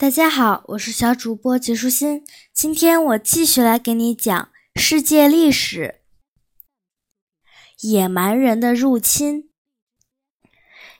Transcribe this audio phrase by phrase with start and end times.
[0.00, 2.24] 大家好，我是小主播杰舒心。
[2.54, 5.96] 今天我继续来给你讲世界历史。
[7.82, 9.50] 野蛮人的入侵。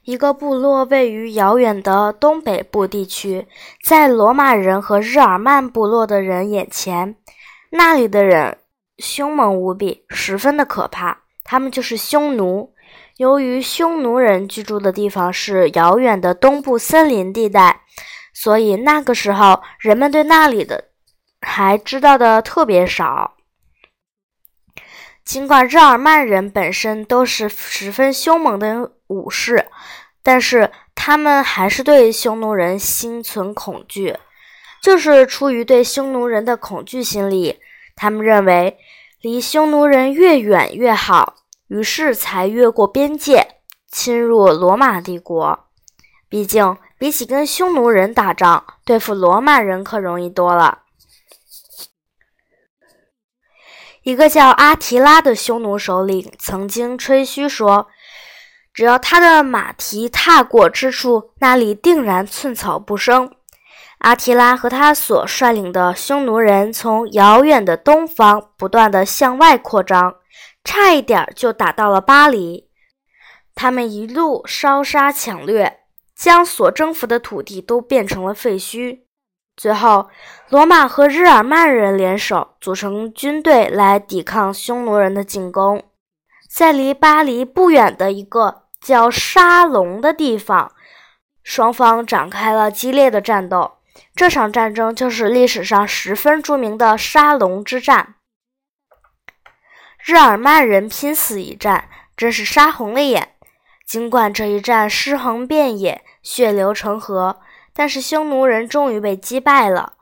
[0.05, 3.49] 一个部落位于遥远的东北部地区，
[3.83, 7.17] 在罗马人和日耳曼部落的人眼前，
[7.71, 8.59] 那里的人
[8.99, 11.23] 凶猛无比，十分的可怕。
[11.43, 12.75] 他们就是匈奴。
[13.17, 17.85] 由于匈奴人居住的地方是遥远的东部森林地带。
[18.43, 20.85] 所以那个时候，人们对那里的
[21.43, 23.37] 还知道的特别少。
[25.23, 29.67] 尽管日耳曼人本身都是十分凶猛的武士，
[30.23, 34.17] 但是他们还是对匈奴人心存恐惧。
[34.81, 37.61] 就是出于对匈奴人的恐惧心理，
[37.95, 38.79] 他们认为
[39.21, 41.35] 离匈奴人越远越好，
[41.69, 45.67] 于是才越过边界侵入罗马帝国。
[46.31, 46.79] 毕竟。
[47.01, 50.81] 比起跟匈奴人打仗，对付罗马人可容易多了。
[54.03, 57.89] 一个叫阿提拉的匈奴首领曾经吹嘘说
[58.75, 63.35] ：“只要他的马蹄踏过之处，那里定然寸草不生。”
[64.01, 70.17] 阿提拉和他所率领的匈奴人从遥远的东方不断的向外扩张，
[70.65, 72.69] 差一点就打到了巴黎。
[73.55, 75.80] 他们一路烧杀抢掠。
[76.21, 79.01] 将所征服的土地都变成了废墟。
[79.57, 80.11] 最后，
[80.51, 85.83] 罗马和日耳曼人联手，组成军队来抵抗匈奴人的进攻。
[86.47, 90.73] 在离巴黎不远的一个叫沙龙的地方，
[91.43, 93.79] 双方展开了激烈的战斗。
[94.15, 98.17] 这场战争就是历史上十分著名的沙龙之战。
[100.05, 103.37] 日耳曼人拼死一战，真是杀红了眼。
[103.91, 106.05] 尽管这一战尸横遍野。
[106.23, 107.41] 血流成河，
[107.73, 109.95] 但是匈奴人终于被击败了。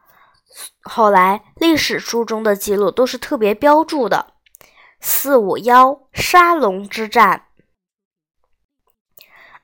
[0.83, 4.35] 后来历史书中的记录都是特别标注的
[5.01, 7.45] “四五幺沙龙之战”。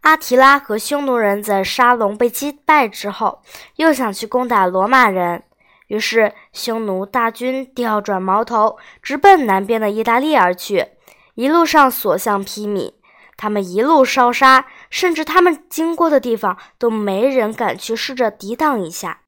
[0.03, 3.43] 阿提拉和匈奴人在沙龙被击败之后，
[3.77, 5.43] 又想去攻打罗马人，
[5.89, 10.87] 于是匈奴大军调转矛头，直奔南边的意大利而去，
[11.34, 12.95] 一路上所向披靡。
[13.37, 19.21] 他们一路烧杀，甚至他们经过的地方都没人敢去试着抵挡一下。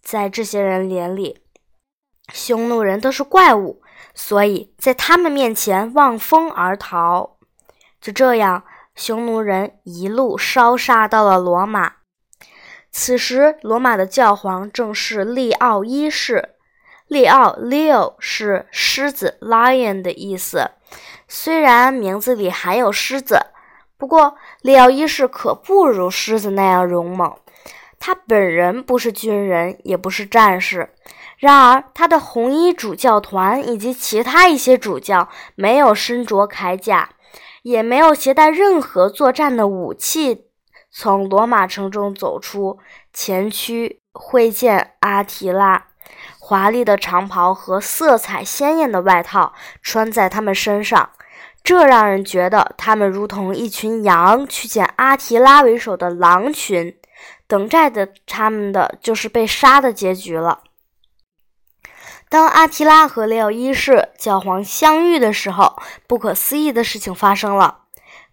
[0.00, 1.40] 在这些人眼里，
[2.32, 3.82] 匈奴人都是怪物，
[4.14, 7.38] 所以在他们面前望风而逃。
[8.00, 8.64] 就这样，
[8.94, 11.94] 匈奴人一路烧杀到了罗马。
[12.90, 16.50] 此时，罗马的教皇正是利奥一世。
[17.06, 20.70] 利奥 （Leo） 是狮子 （lion） 的意思。
[21.34, 23.46] 虽然名字里含有狮子，
[23.96, 27.34] 不过利奥一世可不如狮子那样勇猛。
[27.98, 30.90] 他本人不是军人，也不是战士。
[31.38, 37.08] 然而，他的红衣主教团以及其他一些主教没有身着铠甲，
[37.62, 40.48] 也没有携带任何作战的武器，
[40.90, 42.78] 从罗马城中走出，
[43.14, 45.86] 前去会见阿提拉。
[46.38, 51.08] 华丽的长袍和色彩鲜艳的外套穿在他们身上。
[51.64, 56.96] 这让人觉得他们如同一群羊去见阿提拉为首的狼群，
[57.46, 60.64] 等待着他们的就是被杀的结局了。
[62.28, 67.80] 当阿提拉和利奥一世教皇相遇的时候，不可思议的事情发生了。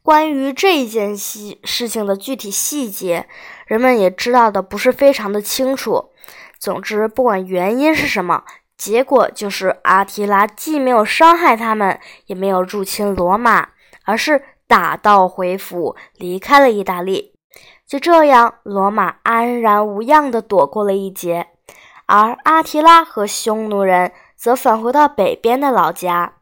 [0.01, 3.28] 关于这一件事事情的具体细节，
[3.68, 6.12] 人们也知道的不是非常的清楚。
[6.57, 8.44] 总之，不管原因是什么。
[8.79, 13.72] 结果就是阿提拉既没有伤害他们，也没有入侵罗马，
[14.06, 17.35] 而是打道回府，离开了意大利。
[17.85, 21.47] 就这样，罗马安然无恙地躲过了一劫，
[22.06, 26.35] 而阿提拉和匈奴人则返回到北边的老家。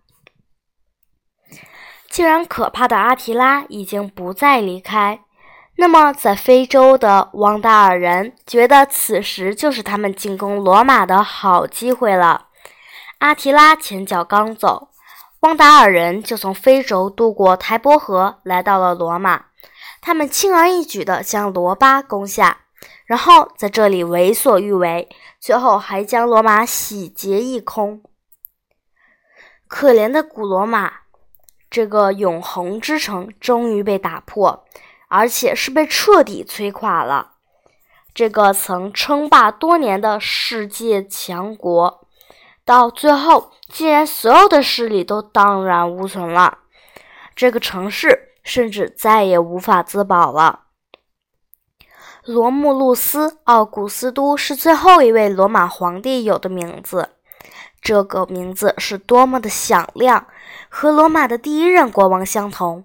[2.07, 5.21] 既然可怕的阿提拉已经不再离开。
[5.79, 12.47] 那么，在非洲的汪达尔人觉得此时就是他们进攻罗马的好机会了。
[13.19, 14.89] 阿提拉前脚刚走，
[15.41, 19.45] 汪达尔人就从非洲渡过台伯河，来到了罗马。
[20.01, 22.61] 他们轻而易举地将罗巴攻下，
[23.05, 25.07] 然后在这里为所欲为，
[25.39, 28.01] 最后还将罗马洗劫一空。
[29.67, 30.91] 可怜的古罗马，
[31.69, 34.65] 这个永恒之城终于被打破。
[35.07, 37.33] 而且是被彻底摧垮了。
[38.13, 42.07] 这个曾称霸多年的世界强国，
[42.65, 46.57] 到最后竟然所有的势力都荡然无存了。
[47.35, 50.61] 这个城市甚至再也无法自保了。
[52.25, 57.11] 罗慕路斯·奥古斯都是最后一位罗马皇帝有的名字，
[57.79, 60.25] 这个名字是多么的响亮，
[60.67, 62.83] 和罗马的第一任国王相同。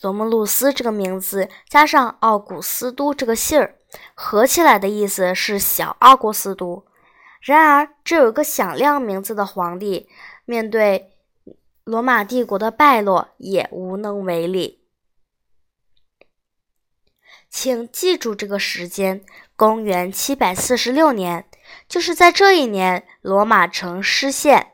[0.00, 3.76] 罗慕路斯这个名字加上奥古斯都这个姓儿，
[4.14, 6.84] 合起来的意思是小奥古斯都。
[7.40, 10.08] 然而，这有个响亮名字的皇帝，
[10.44, 11.12] 面对
[11.84, 14.80] 罗马帝国的败落也无能为力。
[17.50, 19.24] 请记住这个时间：
[19.56, 21.46] 公元七百四十六年，
[21.86, 24.72] 就是在这一年，罗马城失陷。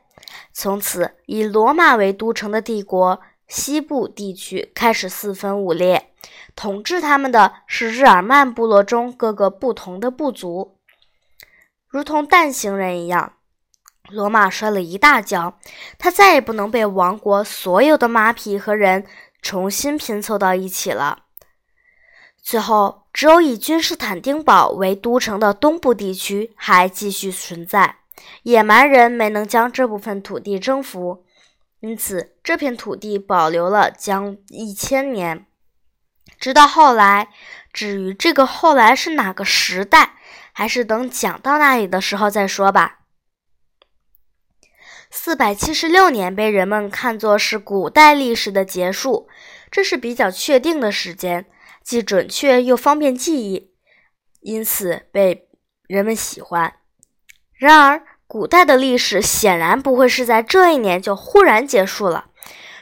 [0.53, 6.13] 从此，以罗马为都城的帝国西部地区开始四分五裂，
[6.55, 10.77] 统治他们的是日耳曼部落中各个不同的部族，
[11.85, 13.33] 如同蛋形人一样。
[14.09, 15.59] 罗马摔了一大跤，
[15.99, 19.05] 他再也不能被王国所有的马匹和人
[19.41, 21.23] 重新拼凑到一起了。
[22.41, 27.97] 最后，只有以君士坦丁堡为都城的东部地区还继续存在。
[28.43, 31.25] 野蛮人没能将这部分土地征服，
[31.81, 35.45] 因此这片土地保留了将一千年。
[36.39, 37.29] 直到后来，
[37.73, 40.15] 至于这个后来是哪个时代，
[40.53, 42.99] 还是等讲到那里的时候再说吧。
[45.09, 49.27] 四百七十六年被人们看作是古代历史的结束，
[49.69, 51.45] 这是比较确定的时间。
[51.83, 53.73] 既准确又方便记忆，
[54.39, 55.49] 因此被
[55.87, 56.75] 人们喜欢。
[57.53, 62.27] 然而，古代的历史显然不会是在这一年就忽然结束了，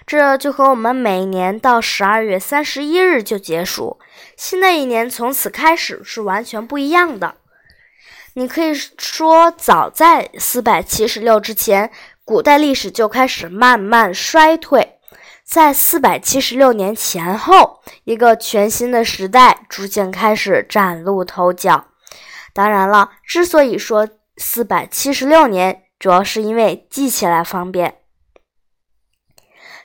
[0.06, 3.98] 这就和我们每年到十二月三十一日就结束，
[4.38, 7.34] 新的一年从此开始是完全不一样的。
[8.36, 11.90] 你可以说，早在四百七十六之前，
[12.24, 15.00] 古代历史就开始慢慢衰退。
[15.44, 21.86] 在四百七十六年前后，一个全新的时代逐渐开始崭露头角。
[22.54, 24.08] 当然了，之所以说
[24.40, 27.96] 四百七十六年，主要是因为记起来方便。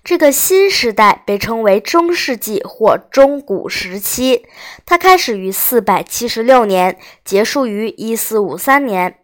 [0.04, 4.46] 这个新时代被称为中世纪或中古时期，
[4.86, 9.18] 它开始于四百七十六年，结束于一四五三年。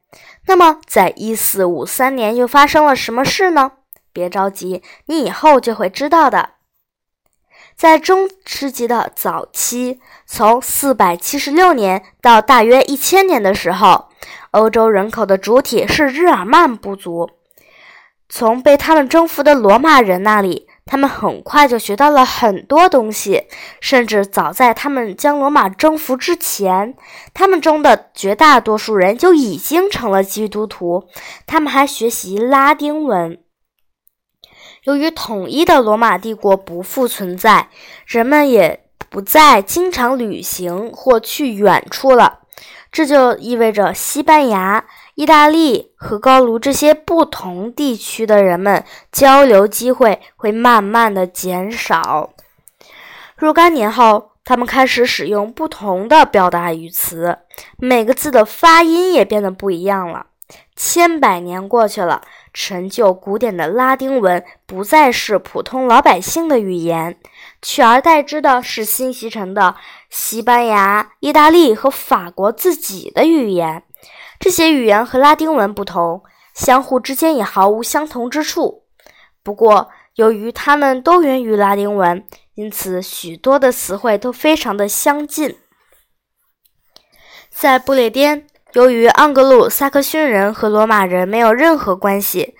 [0.46, 3.72] 那么，在一四五三年又发生了什么事呢？
[4.12, 6.54] 别着急，你以后就会知道的。
[7.76, 14.08] 在中世纪的早期，从476年到大约1000年的时候，
[14.52, 17.30] 欧洲人口的主体是日耳曼部族。
[18.28, 23.44] 从被他们征服的罗马人那里，他们很快就学到了很多东西，
[23.80, 26.94] 甚至早在他们将罗马征服之前，
[27.34, 31.08] 他们中的绝大多数人就已经成了基督徒。
[31.46, 33.40] 他们还学习拉丁文。
[34.84, 37.68] 由于统一的罗马帝国不复存在，
[38.06, 42.40] 人们也不再经常旅行或去远处了。
[42.92, 44.84] 这就意味着西班牙、
[45.14, 52.30] 意大利和高卢这些不同地区的人们交流机会会慢慢的减少。
[53.36, 57.38] 若干年后，他们开始使用不同的表达语词，
[57.78, 60.26] 每个字的发音也变得不一样了。
[60.74, 62.22] 千百年过去了。
[62.52, 67.16] 陈旧古典的拉丁文不再是普通老百姓的语言，
[67.62, 69.76] 取而代之的是新形成的
[70.08, 73.82] 西班牙、意大利和法国自己的语言。
[74.38, 76.22] 这些语言和拉丁文不同，
[76.54, 78.84] 相互之间也毫无相同之处。
[79.42, 85.56] 不过，由于它们都源于拉丁文，因此许多的词汇都非常的相近。
[87.50, 88.46] 在不列颠。
[88.74, 92.54] 由于盎格鲁撒克逊人和罗马人没有任何关系，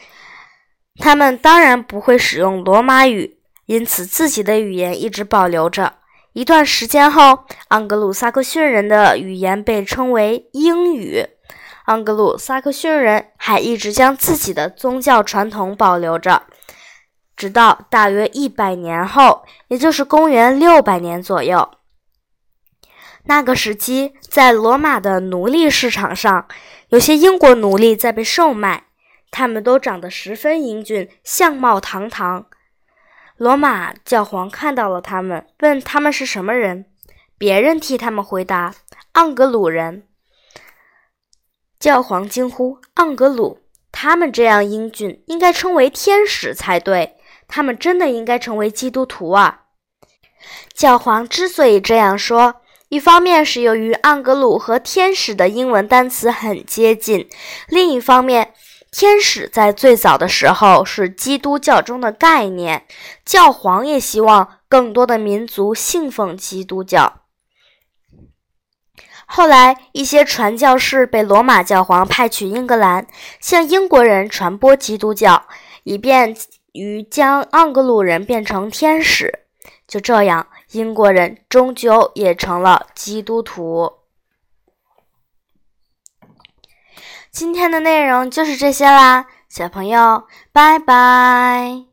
[0.97, 3.39] 他们当然不会使用罗马语，
[3.71, 5.95] 因此自己的语言一直保留着。
[6.33, 11.25] 一段时间后，盎格鲁撒克逊人的语言被称为英语。
[11.87, 16.43] 盎格鲁撒克逊人还一直将自己的宗教传统保留着，
[17.37, 21.71] 直到大约一百年后，也就是公元六百年左右。
[23.27, 26.49] 那个时期，在罗马的奴隶市场上，
[26.89, 28.87] 有些英国奴隶在被售卖。
[29.31, 32.47] 他们都长得十分英俊，相貌堂堂。
[33.41, 36.85] 罗马教皇看到了他们，问他们是什么人。
[37.39, 38.75] 别人替他们回答
[39.15, 40.07] ：“盎格鲁人。”
[41.81, 43.61] 教皇惊呼：“盎格鲁！
[43.91, 47.17] 他们这样英俊，应该称为天使才对。
[47.49, 49.63] 他们真的应该成为基督徒啊！”
[50.77, 52.57] 教皇之所以这样说。
[52.91, 57.27] 一方面是由于盎格鲁和天使的英文单词很接近，
[57.69, 58.53] 另一方面，
[58.91, 62.85] 天使在最早的时候是基督教中的概念，
[63.25, 67.23] 教皇也希望更多的民族信奉基督教。
[69.27, 73.07] 后来，一些传教士被罗马教皇派去英格兰，
[73.41, 75.47] 向英国人传播基督教，
[75.85, 76.37] 以便
[76.73, 79.45] 于将盎格鲁人变成天使。
[79.87, 84.00] 就这样，英国人终究也成了基督徒。
[87.31, 91.90] 今天的内容就是这些啦，小朋友，拜拜。